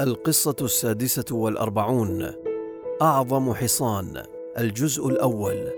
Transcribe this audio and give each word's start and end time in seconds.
القصة 0.00 0.56
السادسة 0.62 1.24
والأربعون. 1.36 2.32
أعظم 3.02 3.54
حصان 3.54 4.22
الجزء 4.58 5.08
الأول. 5.08 5.70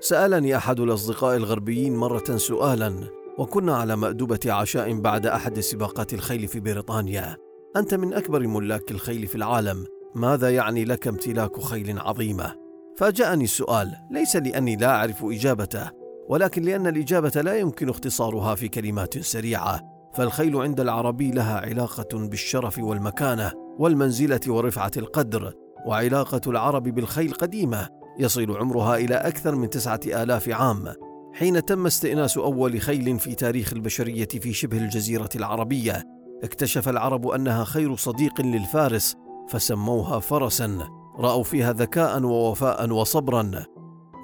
سألني 0.00 0.56
أحد 0.56 0.80
الأصدقاء 0.80 1.36
الغربيين 1.36 1.96
مرة 1.96 2.36
سؤالا 2.36 2.94
وكنا 3.38 3.76
على 3.76 3.96
مأدبة 3.96 4.40
عشاء 4.46 5.00
بعد 5.00 5.26
أحد 5.26 5.60
سباقات 5.60 6.14
الخيل 6.14 6.48
في 6.48 6.60
بريطانيا. 6.60 7.36
أنت 7.76 7.94
من 7.94 8.14
أكبر 8.14 8.46
ملاك 8.46 8.90
الخيل 8.90 9.26
في 9.26 9.34
العالم 9.34 9.86
ماذا 10.14 10.50
يعني 10.50 10.84
لك 10.84 11.08
امتلاك 11.08 11.60
خيل 11.60 11.98
عظيمة؟ 11.98 12.54
فاجأني 12.96 13.44
السؤال 13.44 13.92
ليس 14.10 14.36
لأني 14.36 14.76
لا 14.76 14.86
أعرف 14.86 15.24
إجابته 15.24 15.90
ولكن 16.28 16.62
لأن 16.62 16.86
الإجابة 16.86 17.40
لا 17.40 17.58
يمكن 17.58 17.88
اختصارها 17.88 18.54
في 18.54 18.68
كلمات 18.68 19.18
سريعة. 19.18 19.93
فالخيل 20.14 20.56
عند 20.56 20.80
العربي 20.80 21.30
لها 21.30 21.60
علاقة 21.60 22.18
بالشرف 22.28 22.78
والمكانة 22.78 23.52
والمنزلة 23.78 24.40
ورفعة 24.48 24.92
القدر 24.96 25.52
وعلاقة 25.86 26.40
العرب 26.46 26.82
بالخيل 26.82 27.32
قديمة 27.32 27.88
يصل 28.18 28.56
عمرها 28.56 28.96
إلى 28.96 29.14
أكثر 29.14 29.54
من 29.54 29.70
تسعة 29.70 30.00
آلاف 30.06 30.48
عام 30.48 30.94
حين 31.34 31.64
تم 31.64 31.86
استئناس 31.86 32.38
أول 32.38 32.80
خيل 32.80 33.18
في 33.18 33.34
تاريخ 33.34 33.72
البشرية 33.72 34.28
في 34.28 34.52
شبه 34.52 34.78
الجزيرة 34.78 35.28
العربية. 35.36 36.04
اكتشف 36.44 36.88
العرب 36.88 37.26
أنها 37.26 37.64
خير 37.64 37.96
صديق 37.96 38.40
للفارس 38.40 39.16
فسموها 39.48 40.18
فرسا 40.18 40.78
رأوا 41.18 41.42
فيها 41.42 41.72
ذكاء 41.72 42.22
ووفاء 42.22 42.90
وصبرا. 42.90 43.50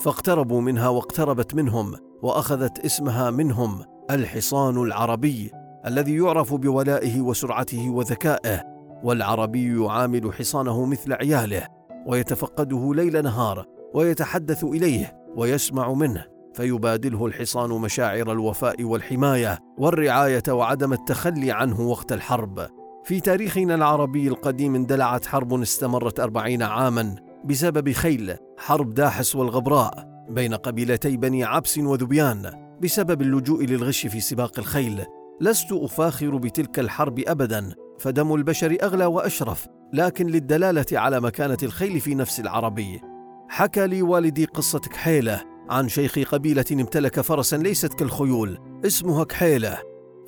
فاقتربوا 0.01 0.61
منها 0.61 0.89
واقتربت 0.89 1.55
منهم 1.55 1.95
وأخذت 2.23 2.79
اسمها 2.79 3.31
منهم 3.31 3.85
الحصان 4.11 4.83
العربي. 4.83 5.51
الذي 5.87 6.17
يعرف 6.17 6.55
بولائه 6.55 7.21
وسرعته 7.21 7.91
وذكائه 7.91 8.63
والعربي 9.05 9.83
يعامل 9.83 10.33
حصانه 10.33 10.87
مثل 10.87 11.13
عياله 11.13 11.67
ويتفقده 12.07 12.95
ليل 12.95 13.23
نهار 13.23 13.67
ويتحدث 13.95 14.65
إليه 14.65 15.21
ويسمع 15.37 15.93
منه 15.93 16.25
فيبادله 16.55 17.27
الحصان 17.27 17.71
مشاعر 17.71 18.33
الوفاء 18.33 18.85
والحماية 18.85 19.59
والرعاية 19.79 20.43
وعدم 20.49 20.93
التخلي 20.93 21.53
عنه 21.53 21.81
وقت 21.81 22.13
الحرب. 22.13 22.67
في 23.05 23.21
تاريخنا 23.21 23.75
العربي 23.75 24.29
القديم 24.29 24.75
اندلعت 24.75 25.27
حرب 25.27 25.61
استمرت 25.61 26.21
أربعين 26.21 26.63
عاما 26.63 27.17
بسبب 27.45 27.93
خيل 27.93 28.37
حرب 28.59 28.95
داحس 28.95 29.37
والغبراء 29.37 30.09
بين 30.31 30.55
قبيلتي 30.55 31.17
بني 31.17 31.45
عبس 31.45 31.79
وذبيان 31.79 32.53
بسبب 32.83 33.23
اللجوء 33.23 33.65
للغش 33.65 34.07
في 34.07 34.21
سباق 34.21 34.59
الخيل. 34.59 35.05
لست 35.41 35.73
أفاخر 35.73 36.37
بتلك 36.37 36.79
الحرب 36.79 37.23
ابدا 37.27 37.75
فدم 37.99 38.35
البشر 38.35 38.77
أغلى 38.83 39.05
وأشرف 39.05 39.67
لكن 39.93 40.27
للدلالة 40.27 40.87
على 40.93 41.21
مكانة 41.21 41.59
الخيل 41.63 42.01
في 42.01 42.15
نفس 42.15 42.41
العربي. 42.41 43.01
حكى 43.49 43.87
لي 43.87 44.03
والدي 44.03 44.45
قصة 44.45 44.79
كحيلة 44.79 45.41
عن 45.71 45.89
شيخ 45.89 46.19
قبيلة 46.19 46.65
امتلك 46.73 47.21
فرسا 47.21 47.57
ليست 47.57 47.95
كالخيول 47.95 48.59
اسمها 48.87 49.25
كحيلة. 49.25 49.79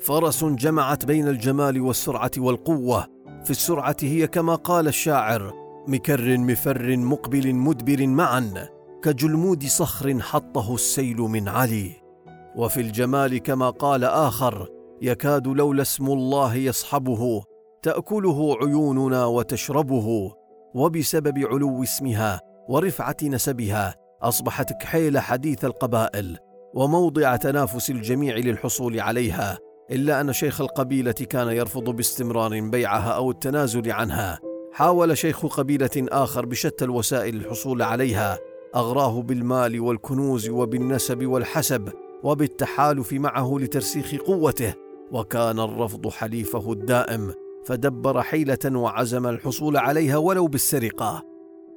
فرس 0.01 0.43
جمعت 0.43 1.05
بين 1.05 1.27
الجمال 1.27 1.81
والسرعة 1.81 2.31
والقوة. 2.37 3.07
في 3.43 3.51
السرعة 3.51 3.97
هي 4.01 4.27
كما 4.27 4.55
قال 4.55 4.87
الشاعر 4.87 5.53
مكر 5.87 6.37
مفر 6.37 6.97
مقبل 6.97 7.53
مدبر 7.55 8.07
معا 8.07 8.69
كجلمود 9.03 9.65
صخر 9.65 10.19
حطه 10.19 10.73
السيل 10.73 11.17
من 11.17 11.47
علي. 11.47 11.91
وفي 12.55 12.81
الجمال 12.81 13.37
كما 13.37 13.69
قال 13.69 14.03
آخر 14.03 14.69
يكاد 15.03 15.47
لولا 15.47 15.81
اسم 15.81 16.07
الله 16.07 16.55
يصحبه 16.55 17.43
تأكله 17.81 18.57
عيوننا 18.61 19.25
وتشربه. 19.25 20.31
وبسبب 20.75 21.39
علو 21.39 21.83
اسمها 21.83 22.41
ورفعة 22.69 23.17
نسبها 23.23 23.95
أصبحت 24.21 24.73
كحيل 24.81 25.19
حديث 25.19 25.65
القبائل 25.65 26.37
وموضع 26.73 27.35
تنافس 27.35 27.89
الجميع 27.89 28.37
للحصول 28.37 28.99
عليها 28.99 29.59
إلا 29.91 30.21
أن 30.21 30.33
شيخ 30.33 30.61
القبيلة 30.61 31.11
كان 31.11 31.47
يرفض 31.47 31.89
باستمرار 31.89 32.61
بيعها 32.69 33.11
أو 33.11 33.31
التنازل 33.31 33.91
عنها. 33.91 34.39
حاول 34.73 35.17
شيخ 35.17 35.45
قبيلة 35.45 35.89
آخر 35.97 36.45
بشتى 36.45 36.85
الوسائل 36.85 37.35
الحصول 37.35 37.81
عليها 37.81 38.37
أغراه 38.75 39.21
بالمال 39.21 39.79
والكنوز 39.79 40.49
وبالنسب 40.49 41.25
والحسب 41.25 41.89
وبالتحالف 42.23 43.13
معه 43.13 43.57
لترسيخ 43.59 44.15
قوته. 44.15 44.82
وكان 45.13 45.59
الرفض 45.59 46.09
حليفه 46.09 46.71
الدائم 46.71 47.33
فدبر 47.65 48.21
حيلة 48.21 48.57
وعزم 48.65 49.27
الحصول 49.27 49.77
عليها 49.77 50.17
ولو 50.17 50.47
بالسرقة. 50.47 51.23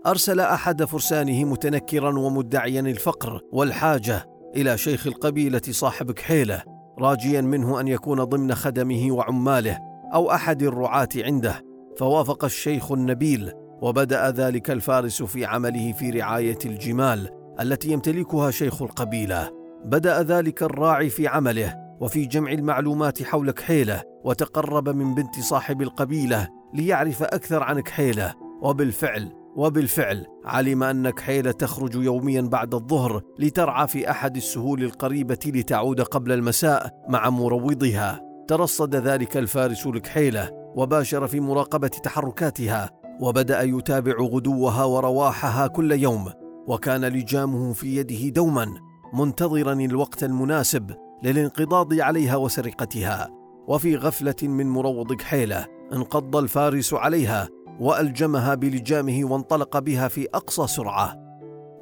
أرسل 0.07 0.41
أحد 0.41 0.85
فرسانه 0.85 1.45
متنكرا 1.45 2.19
ومدعيا 2.19 2.81
الفقر 2.81 3.41
والحاجة 3.53 4.25
إلى 4.57 4.79
شيخ 4.79 5.07
القبيلة 5.07 5.63
صاحب 5.71 6.13
كحيلة 6.13 6.63
راجيا 6.99 7.41
منه 7.41 7.81
أن 7.81 7.89
يكون 7.89 8.25
ضمن 8.25 8.55
خدمه 8.55 9.13
وعماله 9.13 9.79
أو 10.15 10.31
أحد 10.31 10.63
الرعاة 10.63 11.09
عنده. 11.17 11.63
فوافق 11.99 12.45
الشيخ 12.45 12.93
النبيل 12.93 13.53
وبدأ 13.83 14.31
ذلك 14.31 14.71
الفارس 14.71 15.23
في 15.23 15.45
عمله 15.45 15.93
في 15.93 16.11
رعاية 16.11 16.59
الجمال 16.65 17.31
التي 17.61 17.93
يمتلكها 17.93 18.51
شيخ 18.51 18.83
القبيلة. 18.83 19.51
بدأ 19.85 20.23
ذلك 20.23 20.63
الراعي 20.63 21.11
في 21.11 21.29
عمله 21.29 21.86
وفي 22.01 22.27
جمع 22.27 22.53
المعلومات 22.53 23.23
حول 23.23 23.51
كحيله 23.51 24.03
وتقرب 24.25 24.89
من 24.89 25.15
بنت 25.15 25.41
صاحب 25.41 25.83
القبيلة 25.83 26.49
ليعرف 26.75 27.23
أكثر 27.23 27.63
عن 27.63 27.81
كحيله 27.81 28.35
وبالفعل 28.63 29.33
وبالفعل 29.57 30.27
علم 30.45 30.83
ان 30.83 31.11
كحيله 31.11 31.51
تخرج 31.51 31.95
يوميا 31.95 32.41
بعد 32.41 32.75
الظهر 32.75 33.23
لترعى 33.39 33.87
في 33.87 34.11
أحد 34.11 34.37
السهول 34.37 34.83
القريبة 34.83 35.39
لتعود 35.47 36.01
قبل 36.01 36.33
المساء 36.33 36.91
مع 37.09 37.31
مروضها. 37.31 38.21
ترصد 38.49 38.97
ذلك 38.97 39.37
الفارس 39.37 39.87
لكحيله 39.87 40.51
وباشر 40.77 41.27
في 41.27 41.41
مراقبة 41.41 41.89
تحركاتها 41.89 42.91
وبدأ 43.21 43.63
يتابع 43.63 44.17
غدوها 44.21 44.85
ورواحها 44.85 45.67
كل 45.67 45.93
يوم 45.93 46.31
وكان 46.67 47.05
لجامه 47.05 47.73
في 47.73 47.97
يده 47.97 48.29
دوما 48.29 48.75
منتظرا 49.15 49.73
الوقت 49.73 50.25
المناسب 50.25 51.06
للانقضاض 51.23 52.01
عليها 52.01 52.37
وسرقتها 52.37 53.31
وفي 53.69 53.97
غفلة 53.97 54.35
من 54.43 54.67
مروض 54.67 55.13
كحيله 55.13 55.67
انقض 55.93 56.37
الفارس 56.37 56.95
عليها 56.95 57.49
وألجمها 57.81 58.55
بلجامه 58.55 59.21
وانطلق 59.25 59.79
بها 59.79 60.09
في 60.09 60.29
أقصى 60.35 60.67
سرعة. 60.67 61.15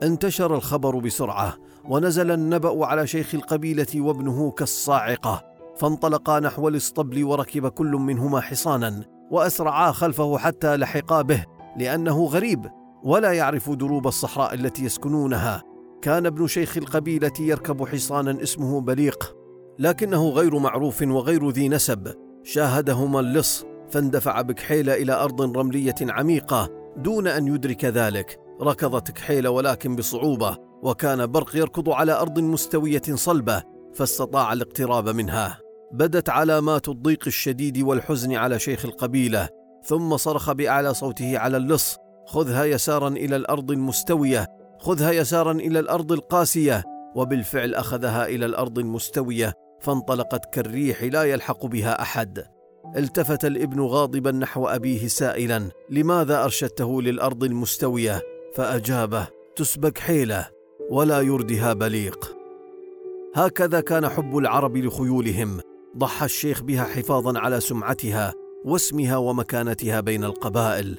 انتشر 0.02 0.54
الخبر 0.54 0.98
بسرعة 0.98 1.54
ونزل 1.88 2.30
النبأ 2.30 2.86
على 2.86 3.06
شيخ 3.06 3.34
القبيلة 3.34 3.86
وابنه 3.96 4.50
كالصاعقة 4.50 5.42
فانطلقا 5.76 6.40
نحو 6.40 6.68
الاسطبل 6.68 7.24
وركب 7.24 7.68
كل 7.68 7.90
منهما 7.90 8.40
حصانا 8.40 9.04
وأسرعا 9.30 9.92
خلفه 9.92 10.38
حتى 10.38 10.76
لحقا 10.76 11.22
به 11.22 11.44
لأنه 11.76 12.24
غريب 12.24 12.70
ولا 13.04 13.32
يعرف 13.32 13.70
دروب 13.70 14.06
الصحراء 14.06 14.54
التي 14.54 14.84
يسكنونها. 14.84 15.62
كان 16.04 16.26
ابن 16.26 16.47
شيخ 16.47 16.76
القبيلة 16.76 17.32
يركب 17.41 17.84
حصانا 17.88 18.42
اسمه 18.42 18.81
بليق 18.81 19.37
لكنه 19.78 20.28
غير 20.28 20.59
معروف 20.59 21.03
وغير 21.03 21.50
ذي 21.50 21.69
نسب. 21.69 22.15
شاهدهما 22.42 23.20
اللص 23.20 23.65
فاندفع 23.91 24.41
بكحيله 24.41 24.94
إلى 24.94 25.12
أرض 25.12 25.56
رملية 25.56 25.94
عميقة 26.00 26.69
دون 26.97 27.26
أن 27.26 27.48
يدرك 27.48 27.84
ذلك. 27.84 28.38
ركضت 28.62 29.10
كحيله 29.10 29.50
ولكن 29.50 29.97
بصعوبة 29.97 30.56
وكان 30.82 31.26
برق 31.26 31.56
يركض 31.56 31.91
على 31.91 32.12
أرض 32.12 32.38
مستوية 32.38 33.03
صلبة 33.14 33.62
فاستطاع 33.94 34.53
الاقتراب 34.53 35.09
منها. 35.09 35.59
بدت 35.93 36.28
علامات 36.28 36.88
الضيق 36.88 37.25
الشديد 37.26 37.82
والحزن 37.82 38.32
على 38.32 38.58
شيخ 38.58 38.84
القبيلة 38.84 39.49
ثم 39.84 40.17
صرخ 40.17 40.52
بأعلى 40.52 40.94
صوته 40.94 41.38
على 41.38 41.56
اللص 41.56 41.96
خذها 42.26 42.64
يسارا 42.64 43.08
إلى 43.08 43.37
الأرض 43.37 43.70
المستوية 43.70 44.63
خذها 44.79 45.12
يسارا 45.12 45.53
إلى 45.53 45.79
الأرض 45.79 46.12
القاسية 46.12 46.85
وبالفعل 47.15 47.75
أخذها 47.75 48.26
إلى 48.26 48.47
الأرض 48.47 48.79
المستوية 48.79 49.55
فانطلقت 49.81 50.55
كالريح 50.55 51.03
لا 51.03 51.25
يلحق 51.25 51.67
بها 51.67 52.03
أحد. 52.03 52.44
التفت 52.97 53.44
الإبن 53.44 53.81
غاضبا 53.81 54.31
نحو 54.32 54.67
أبيه 54.67 55.06
سائلا 55.06 55.71
لماذا 55.91 56.44
أرشدته 56.44 57.03
للأرض 57.03 57.44
المستوية؟ 57.44 58.23
فأجابه 58.55 59.26
تسبك 59.56 59.99
حيلة 59.99 60.49
ولا 60.91 61.21
يردها 61.21 61.73
بليق. 61.73 62.37
هكذا 63.35 63.81
كان 63.81 64.09
حب 64.09 64.38
العرب 64.38 64.76
لخيولهم. 64.76 65.61
ضحى 65.97 66.25
الشيخ 66.25 66.62
بها 66.62 66.85
حفاظا 66.85 67.38
على 67.38 67.61
سمعتها 67.61 68.32
واسمها 68.65 69.17
ومكانتها 69.17 70.00
بين 70.00 70.25
القبائل. 70.25 70.99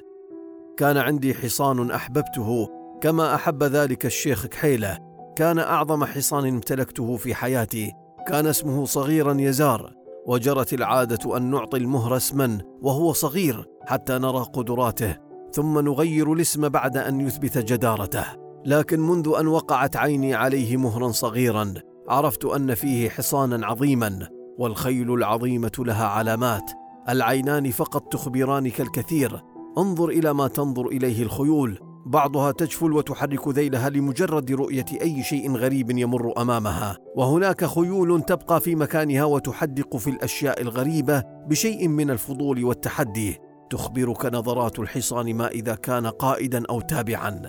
كان 0.77 0.97
عندي 0.97 1.33
حصان 1.33 1.91
أحببته 1.91 2.69
كما 3.05 3.35
أحب 3.35 3.63
ذلك 3.63 4.05
الشيخ 4.05 4.45
كحيلة 4.45 4.97
كان 5.35 5.59
أعظم 5.59 6.05
حصان 6.05 6.47
امتلكته 6.47 7.17
في 7.17 7.35
حياتي 7.35 7.91
كان 8.27 8.47
اسمه 8.47 8.85
صغيرا 8.85 9.35
يزار 9.39 9.93
وجرت 10.27 10.73
العادة 10.73 11.37
أن 11.37 11.51
نعطي 11.51 11.77
المهر 11.77 12.17
اسما 12.17 12.57
وهو 12.81 13.13
صغير 13.13 13.65
حتى 13.87 14.13
نرى 14.13 14.45
قدراته 14.53 15.17
ثم 15.51 15.79
نغير 15.79 16.33
الاسم 16.33 16.69
بعد 16.69 16.97
أن 16.97 17.21
يثبت 17.21 17.57
جدارته. 17.57 18.25
لكن 18.65 18.99
منذ 18.99 19.33
أن 19.39 19.47
وقعت 19.47 19.97
عيني 19.97 20.33
عليه 20.33 20.77
مهرا 20.77 21.11
صغيرا 21.11 21.73
عرفت 22.09 22.45
أن 22.45 22.73
فيه 22.73 23.09
حصانا 23.09 23.67
عظيما 23.67 24.29
والخيل 24.57 25.13
العظيمة 25.13 25.71
لها 25.79 26.05
علامات 26.05 26.71
العينان 27.09 27.71
فقط 27.71 28.13
تخبرانك 28.13 28.81
الكثير. 28.81 29.41
انظر 29.77 30.09
إلى 30.09 30.33
ما 30.33 30.47
تنظر 30.47 30.87
إليه 30.87 31.23
الخيول 31.23 31.94
بعضها 32.05 32.51
تجفل 32.51 32.93
وتحرك 32.93 33.47
ذيلها 33.47 33.89
لمجرد 33.89 34.51
رؤية 34.51 34.85
أي 35.01 35.23
شيء 35.23 35.55
غريب 35.55 35.97
يمر 35.97 36.41
أمامها. 36.41 36.97
وهناك 37.15 37.65
خيول 37.65 38.21
تبقى 38.21 38.61
في 38.61 38.75
مكانها 38.75 39.23
وتحدق 39.23 39.97
في 39.97 40.09
الأشياء 40.09 40.61
الغريبة 40.61 41.23
بشيء 41.47 41.87
من 41.87 42.11
الفضول 42.11 42.65
والتحدي. 42.65 43.37
تخبرك 43.69 44.25
نظرات 44.25 44.79
الحصان 44.79 45.35
ما 45.35 45.47
إذا 45.47 45.75
كان 45.75 46.07
قائدا 46.07 46.63
أو 46.69 46.81
تابعا. 46.81 47.41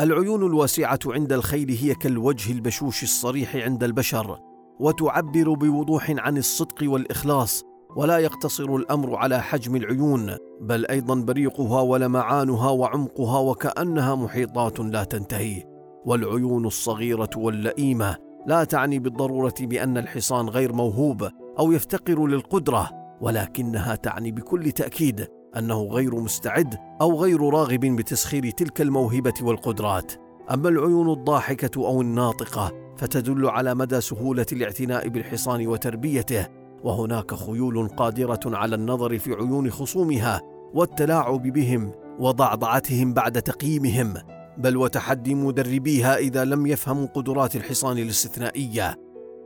العيون 0.00 0.46
الواسعة 0.46 0.98
عند 1.06 1.32
الخيل 1.32 1.70
هي 1.70 1.94
كالوجه 1.94 2.52
البشوش 2.52 3.02
الصريح 3.02 3.56
عند 3.56 3.84
البشر 3.84 4.38
وتعبر 4.80 5.54
بوضوح 5.54 6.10
عن 6.18 6.36
الصدق 6.36 6.76
والإخلاص 6.82 7.64
ولا 7.96 8.18
يقتصر 8.18 8.76
الأمر 8.76 9.16
على 9.16 9.42
حجم 9.42 9.76
العيون 9.76 10.36
بل 10.60 10.86
أيضا 10.86 11.14
بريقها 11.14 11.80
ولمعانها 11.80 12.70
وعمقها 12.70 13.38
وكأنها 13.38 14.14
محيطات 14.14 14.80
لا 14.80 15.04
تنتهي. 15.04 15.62
والعيون 16.06 16.66
الصغيرة 16.66 17.30
واللئيمة 17.36 18.16
لا 18.46 18.64
تعني 18.64 18.98
بالضرورة 18.98 19.54
بأن 19.60 19.98
الحصان 19.98 20.48
غير 20.48 20.72
موهوب 20.72 21.28
أو 21.58 21.72
يفتقر 21.72 22.26
للقدرة 22.26 22.90
ولكنها 23.20 23.94
تعني 23.94 24.32
بكل 24.32 24.72
تأكيد 24.72 25.26
أنه 25.56 25.82
غير 25.82 26.14
مستعد 26.14 26.74
أو 27.00 27.20
غير 27.22 27.40
راغب 27.40 27.80
بتسخير 27.80 28.50
تلك 28.50 28.80
الموهبة 28.80 29.34
والقدرات. 29.42 30.12
أما 30.50 30.68
العيون 30.68 31.12
الضاحكة 31.12 31.86
أو 31.86 32.00
الناطقة 32.00 32.72
فتدل 32.96 33.48
على 33.48 33.74
مدى 33.74 34.00
سهولة 34.00 34.46
الاعتناء 34.52 35.08
بالحصان 35.08 35.66
وتربيته 35.66 36.63
وهناك 36.84 37.34
خيول 37.34 37.88
قادرة 37.88 38.40
على 38.46 38.74
النظر 38.74 39.18
في 39.18 39.34
عيون 39.34 39.70
خصومها 39.70 40.40
والتلاعب 40.74 41.42
بهم 41.42 41.92
وضعضعتهم 42.18 43.14
بعد 43.14 43.42
تقييمهم 43.42 44.14
بل 44.58 44.76
وتحدي 44.76 45.34
مدربيها 45.34 46.16
إذا 46.16 46.44
لم 46.44 46.66
يفهموا 46.66 47.06
قدرات 47.06 47.56
الحصان 47.56 47.98
الاستثنائية. 47.98 48.96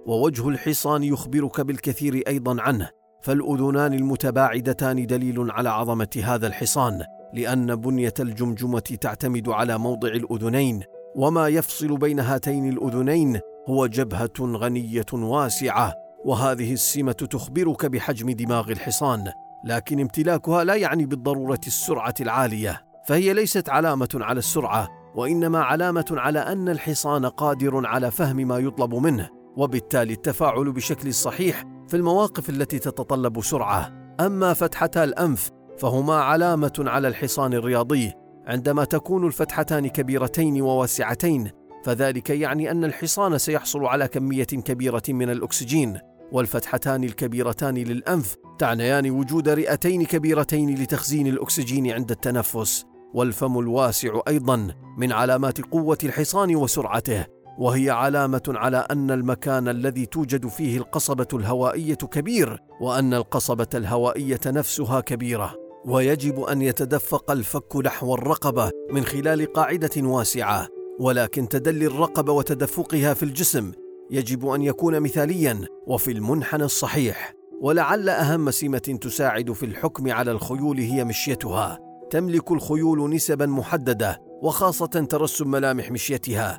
ووجه 0.07 0.49
الحصان 0.49 1.03
يخبرك 1.03 1.61
بالكثير 1.61 2.23
أيضا 2.27 2.63
عنه 2.63 2.91
فالأذنان 3.23 3.95
المتباعدتان 3.95 5.07
دليل 5.07 5.51
على 5.51 5.69
عظمة 5.69 6.21
هذا 6.25 6.47
الحصان 6.47 7.03
لأن 7.35 7.77
بنية 7.77 8.15
الجمجمة 8.21 8.79
تعتمد 9.01 9.49
على 9.49 9.79
موضع 9.79 10.09
الأذنين 10.09 10.83
وما 11.17 11.49
يفصل 11.49 11.97
بين 11.97 12.21
هاتين 12.21 12.69
الأذنين 12.69 13.41
هو 13.69 13.87
جبهة 13.87 14.33
غنية 14.41 15.07
واسعة. 15.13 16.08
وهذه 16.29 16.73
السمة 16.73 17.13
تخبرك 17.13 17.87
بحجم 17.87 18.31
دماغ 18.31 18.71
الحصان 18.71 19.33
لكن 19.65 20.01
امتلاكها 20.01 20.65
لا 20.65 20.75
يعني 20.75 21.07
بالضرورة 21.07 21.61
السرعة 21.67 22.15
العالية 22.21 22.85
فهي 23.07 23.33
ليست 23.33 23.69
علامة 23.69 24.09
على 24.15 24.39
السرعة 24.39 24.89
وإنما 25.15 25.63
علامة 25.63 26.05
على 26.11 26.39
أن 26.39 26.69
الحصان 26.69 27.27
قادر 27.27 27.87
على 27.87 28.11
فهم 28.11 28.37
ما 28.37 28.59
يطلب 28.59 28.95
منه 28.95 29.29
وبالتالي 29.57 30.13
التفاعل 30.13 30.73
بشكل 30.73 31.15
صحيح 31.15 31.65
في 31.89 31.97
المواقف 31.97 32.51
التي 32.51 32.79
تتطلب 32.79 33.41
سرعة. 33.43 34.15
أما 34.21 34.55
فتحتا 34.55 35.05
الأنف 35.05 35.51
فهما 35.79 36.15
علامة 36.15 36.85
على 36.87 37.09
الحصان 37.09 37.55
الرياضي 37.55 38.13
عندما 38.47 38.85
تكون 38.85 39.27
الفتحتان 39.27 39.87
كبيرتين 39.87 40.63
وواسعتين 40.63 41.51
فذلك 41.85 42.31
يعني 42.31 42.71
أن 42.71 42.85
الحصان 42.85 43.39
سيحصل 43.39 43.85
على 43.85 44.09
كمية 44.09 44.45
كبيرة 44.45 45.03
من 45.09 45.31
الأكسجين. 45.31 45.99
والفتحتان 46.33 47.05
الكبيرتان 47.05 47.75
للأنف 47.75 48.37
تعنيان 48.59 49.11
وجود 49.11 49.49
رئتين 49.49 50.05
كبيرتين 50.05 50.75
لتخزين 50.75 51.27
الأكسجين 51.27 51.91
عند 51.91 52.11
التنفس 52.11 52.85
والفم 53.15 53.59
الواسع 53.59 54.21
أيضا 54.29 54.75
من 54.99 55.13
علامات 55.13 55.61
قوة 55.61 55.99
الحصان 56.05 56.57
وسرعته 56.57 57.27
وهي 57.59 57.91
علامة 57.91 58.43
على 58.49 58.87
أن 58.91 59.11
المكان 59.11 59.69
الذي 59.69 60.07
توجد 60.07 60.47
فيه 60.47 60.79
القصبة 60.79 61.29
الهوائية 61.33 61.95
كبير 61.95 62.59
وأن 62.81 63.15
القصبة 63.15 63.69
الهوائية 63.75 64.41
نفسها 64.47 65.01
كبيرة. 65.01 65.55
ويجب 65.87 66.41
أن 66.41 66.63
يتدفق 66.63 67.31
الفك 67.31 67.77
نحو 67.77 68.15
الرقبة 68.15 68.71
من 68.91 69.05
خلال 69.05 69.53
قاعدة 69.53 69.91
واسعة 69.97 70.69
ولكن 71.01 71.49
تدلي 71.49 71.87
الرقبة 71.87 72.33
وتدفقها 72.33 73.15
في 73.15 73.23
الجسم 73.23 73.73
يجب 74.11 74.49
أن 74.49 74.63
يكون 74.63 75.01
مثاليا 75.01 75.61
وفي 75.87 76.13
المنحنى 76.13 76.65
الصحيح 76.65 77.35
ولعل 77.61 78.09
أهم 78.09 78.51
سمة 78.51 78.99
تساعد 79.01 79.53
في 79.53 79.67
الحكم 79.67 80.13
على 80.13 80.31
الخيول 80.31 80.79
هي 80.79 81.05
مشيتها. 81.05 81.79
تملك 82.11 82.53
الخيول 82.53 83.11
نسبا 83.11 83.47
محددة 83.47 84.21
وخاصة 84.43 84.87
ترسم 84.87 85.51
ملامح 85.51 85.91
مشيتها. 85.91 86.59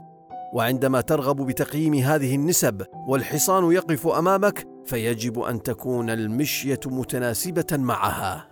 وعندما 0.53 1.01
ترغب 1.01 1.45
بتقييم 1.45 1.93
هذه 1.93 2.35
النسب 2.35 2.85
والحصان 3.07 3.71
يقف 3.71 4.07
أمامك 4.07 4.67
فيجب 4.85 5.39
أن 5.39 5.63
تكون 5.63 6.09
المشية 6.09 6.79
متناسبة 6.85 7.67
معها. 7.71 8.49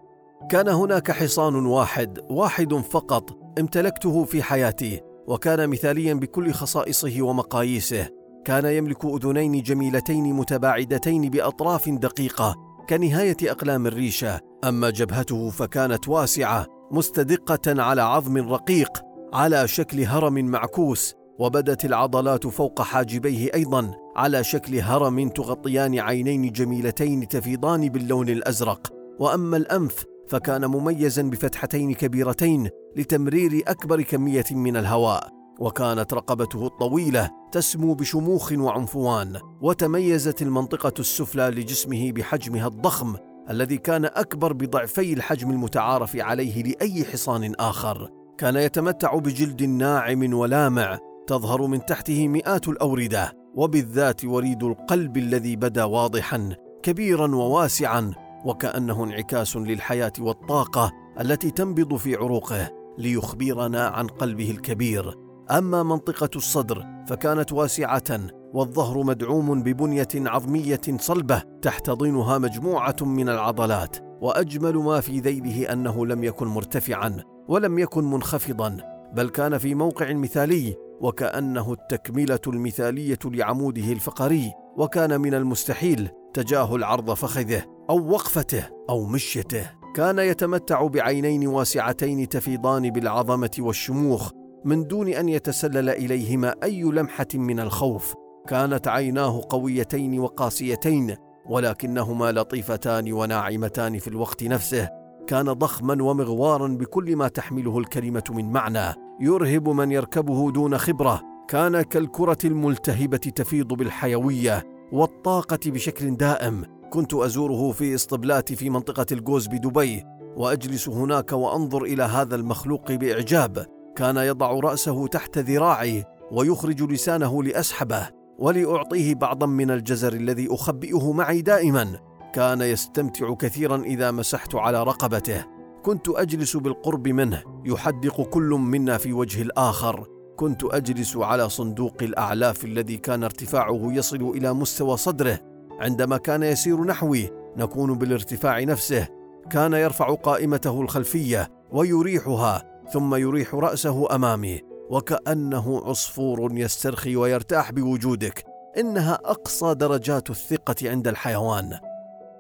كان 0.50 0.68
هناك 0.68 1.12
حصان 1.12 1.56
واحد 1.56 2.20
واحد 2.30 2.74
فقط 2.74 3.30
امتلكته 3.60 4.24
في 4.24 4.44
حياتي 4.44 5.02
وكان 5.28 5.70
مثاليا 5.70 6.14
بكل 6.14 6.52
خصائصه 6.52 7.22
ومقاييسه. 7.22 8.08
كان 8.48 8.66
يملك 8.66 9.06
أذنين 9.06 9.62
جميلتين 9.64 10.34
متباعدتين 10.34 11.30
بأطراف 11.30 11.90
دقيقة 11.90 12.56
كنهاية 12.90 13.38
أقلام 13.44 13.88
الريشة 13.88 14.40
أما 14.64 14.90
جبهته 14.90 15.50
فكانت 15.50 16.08
واسعة 16.08 16.66
مستدقة 16.92 17.82
على 17.84 18.02
عظم 18.02 18.38
رقيق 18.38 18.90
على 19.34 19.68
شكل 19.68 20.04
هرم 20.04 20.34
معكوس 20.34 21.14
وبدت 21.40 21.86
العضلات 21.86 22.48
فوق 22.48 22.82
حاجبيه 22.82 23.54
أيضا 23.54 23.92
على 24.16 24.44
شكل 24.44 24.80
هرم 24.80 25.30
تغطيان 25.30 26.00
عينين 26.00 26.52
جميلتين 26.52 27.28
تفيضان 27.28 27.90
باللون 27.90 28.30
الأزرق. 28.30 28.94
وأما 29.20 29.58
الأنف 29.58 30.04
فكان 30.28 30.66
مميزا 30.66 31.22
بفتحتين 31.22 31.94
كبيرتين 31.94 32.70
لتمرير 32.96 33.64
أكبر 33.68 34.02
كمية 34.02 34.46
من 34.52 34.78
الهواء. 34.78 35.37
وكانت 35.60 36.14
رقبته 36.14 36.68
الطويلة 36.68 37.30
تسمو 37.52 37.94
بشموخ 37.94 38.52
وعنفوان 38.52 39.40
وتميزت 39.62 40.42
المنطقة 40.42 40.94
السفلى 41.00 41.50
لجسمه 41.50 42.12
بحجمها 42.12 42.68
الضخم 42.68 43.16
الذي 43.50 43.78
كان 43.78 44.06
أكبر 44.06 44.54
بضعفي 44.54 45.14
الحجم 45.14 45.52
المتعارف 45.52 46.16
عليه 46.16 46.64
لأي 46.64 47.06
حصان 47.06 47.54
آخر. 47.60 48.10
كان 48.38 48.56
يتمتع 48.56 49.16
بجلد 49.16 49.64
ناعم 49.64 50.34
ولامع 50.34 51.00
تظهر 51.28 51.68
من 51.68 51.86
تحته 51.86 52.28
مئات 52.28 52.68
الأوردة 52.68 53.34
وبالذات 53.56 54.26
وريد 54.26 54.64
القلب 54.64 55.18
الذي 55.18 55.56
بدا 55.56 55.84
واضحا 55.84 56.56
كبيرا 56.84 57.36
وواسعا 57.36 58.14
وكأنه 58.46 59.04
انعكاس 59.04 59.58
للحياة 59.58 60.14
والطاقة 60.20 60.92
التي 61.20 61.52
تنبض 61.52 61.96
في 61.96 62.16
عروقه 62.16 62.70
ليخبرنا 62.98 63.88
عن 63.88 64.08
قلبه 64.08 64.52
الكبير. 64.52 65.27
أما 65.52 65.84
منطقة 65.84 66.30
الصدر 66.36 66.86
فكانت 67.08 67.54
واسعة 67.54 68.20
والظهر 68.54 69.04
مدعوم 69.04 69.64
ببنية 69.64 70.08
عظمية 70.16 70.82
صلبة 71.00 71.44
تحتضنها 71.62 72.38
مجموعة 72.38 72.96
من 73.02 73.30
العضلات 73.30 73.98
وأجمل 74.22 74.76
ما 74.76 75.02
في 75.02 75.20
ذيله 75.20 75.74
أنه 75.74 76.06
لم 76.06 76.24
يكن 76.24 76.48
مرتفعا 76.48 77.18
ولم 77.48 77.80
يكن 77.80 78.04
منخفضا 78.04 78.78
بل 79.14 79.30
كان 79.30 79.58
في 79.58 79.76
موقع 79.76 80.14
مثالي 80.14 80.76
وكأنه 81.02 81.74
التكملة 81.74 82.40
المثالية 82.48 83.20
لعموده 83.26 83.92
الفقري 83.92 84.54
وكان 84.78 85.22
من 85.22 85.34
المستحيل 85.34 86.10
تجاهل 86.34 86.84
عرض 86.84 87.14
فخذه 87.14 87.64
أو 87.90 88.10
وقفته 88.10 88.70
أو 88.90 89.06
مشيته. 89.06 89.72
كان 89.96 90.20
يتمتع 90.20 90.88
بعينين 90.88 91.48
واسعتين 91.48 92.30
تفيضان 92.30 92.90
بالعظمة 92.90 93.52
والشموخ 93.60 94.32
من 94.68 94.88
دون 94.88 95.08
أن 95.08 95.30
يتسلل 95.30 95.90
إليهما 95.90 96.56
أي 96.64 96.82
لمحة 96.82 97.28
من 97.34 97.60
الخوف. 97.60 98.14
كانت 98.48 98.88
عيناه 98.88 99.42
قويتين 99.50 100.20
وقاسيتين 100.20 101.16
ولكنهما 101.50 102.32
لطيفتان 102.32 103.14
وناعمتان 103.14 104.00
في 104.00 104.08
الوقت 104.08 104.44
نفسه. 104.44 104.90
كان 105.28 105.54
ضخما 105.54 106.04
ومغوارا 106.04 106.68
بكل 106.68 107.16
ما 107.16 107.28
تحمله 107.28 107.80
الكلمة 107.80 108.24
من 108.30 108.52
معنى. 108.52 108.94
يرهب 109.22 109.70
من 109.70 109.92
يركبه 109.92 110.52
دون 110.52 110.78
خبرة. 110.78 111.22
كان 111.48 111.82
كالكرة 111.82 112.38
الملتهبة 112.46 113.18
تفيض 113.18 113.68
بالحيوية 113.68 114.64
والطاقة 114.92 115.60
بشكل 115.66 116.16
دائم. 116.16 116.64
كنت 116.90 117.14
أزوره 117.14 117.72
في 117.72 117.96
اسطبلاتي 117.96 118.56
في 118.56 118.70
منطقة 118.70 119.06
الجوز 119.12 119.48
بدبي 119.48 120.04
وأجلس 120.38 120.90
هناك 120.90 121.32
وأنظر 121.32 121.84
إلى 121.84 122.04
هذا 122.04 122.36
المخلوق 122.36 122.92
بإعجاب. 122.92 123.77
كان 123.98 124.18
يضع 124.18 124.52
رأسه 124.52 125.08
تحت 125.08 125.38
ذراعي 125.38 126.06
ويخرج 126.32 126.92
لسانه 126.92 127.44
لأسحبه 127.44 128.10
ولأعطيه 128.40 129.16
بعضا 129.16 129.46
من 129.46 129.72
الجزر 129.72 130.14
الذي 130.14 130.48
أخبئه 130.52 131.12
معي 131.12 131.42
دائما. 131.42 132.00
كان 132.34 132.62
يستمتع 132.62 133.34
كثيرا 133.34 133.84
إذا 133.84 134.12
مسحت 134.12 134.56
على 134.56 134.84
رقبته. 134.84 135.46
كنت 135.84 136.10
أجلس 136.10 136.58
بالقرب 136.58 137.08
منه 137.08 137.44
يحدق 137.66 138.22
كل 138.22 138.50
منا 138.50 138.98
في 138.98 139.14
وجه 139.14 139.42
الآخر. 139.42 140.08
كنت 140.36 140.64
أجلس 140.64 141.18
على 141.18 141.50
صندوق 141.50 141.96
الأعلاف 142.02 142.66
الذي 142.66 142.98
كان 142.98 143.24
ارتفاعه 143.24 143.82
يصل 143.84 144.22
إلى 144.22 144.54
مستوى 144.54 144.98
صدره. 144.98 145.40
عندما 145.80 146.18
كان 146.18 146.44
يسير 146.44 146.84
نحوي 146.84 147.30
نكون 147.58 147.98
بالارتفاع 147.98 148.64
نفسه. 148.64 149.08
كان 149.52 149.74
يرفع 149.74 150.14
قائمته 150.14 150.82
الخلفية 150.82 151.50
ويريحها. 151.72 152.77
ثم 152.94 153.16
يريح 153.16 153.56
رأسه 153.56 154.16
أمامي 154.16 154.62
وكأنه 154.90 155.82
عصفور 155.86 156.50
يسترخي 156.54 157.16
ويرتاح 157.16 157.72
بوجودك. 157.72 158.46
إنها 158.78 159.20
أقصى 159.26 159.74
درجات 159.74 160.30
الثقة 160.30 160.76
عند 160.84 161.08
الحيوان. 161.08 161.80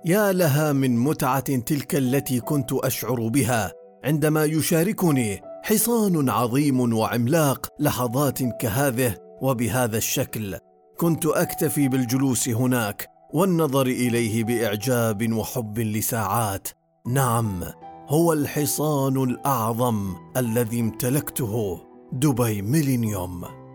يا 0.05 0.31
لها 0.31 0.73
من 0.73 0.97
متعة 0.97 1.55
تلك 1.55 1.95
التي 1.95 2.39
كنت 2.39 2.73
أشعر 2.73 3.27
بها 3.27 3.71
عندما 4.03 4.43
يشاركني 4.43 5.41
حصان 5.63 6.29
عظيم 6.29 6.93
وعملاق 6.93 7.67
لحظات 7.79 8.43
كهذه 8.43 9.15
وبهذا 9.41 9.97
الشكل. 9.97 10.57
كنت 10.97 11.25
أكتفي 11.25 11.87
بالجلوس 11.87 12.49
هناك 12.49 13.09
والنظر 13.33 13.87
إليه 13.87 14.43
بإعجاب 14.43 15.33
وحب 15.33 15.79
لساعات. 15.79 16.67
نعم 17.07 17.63
هو 18.09 18.33
الحصان 18.33 19.23
الأعظم 19.23 20.15
الذي 20.37 20.79
امتلكته 20.79 21.79
دبي 22.11 22.61
ميلينيوم. 22.61 23.66